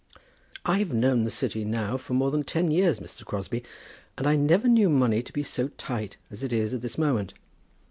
"I've 0.65 0.91
known 0.91 1.25
the 1.25 1.29
City 1.29 1.63
now 1.63 1.95
for 1.95 2.15
more 2.15 2.31
than 2.31 2.41
ten 2.41 2.71
years, 2.71 2.99
Mr. 2.99 3.23
Crosbie, 3.23 3.63
and 4.17 4.25
I 4.25 4.35
never 4.35 4.67
knew 4.67 4.89
money 4.89 5.21
to 5.21 5.31
be 5.31 5.43
so 5.43 5.67
tight 5.77 6.17
as 6.31 6.41
it 6.41 6.51
is 6.51 6.73
at 6.73 6.81
this 6.81 6.97
moment. 6.97 7.35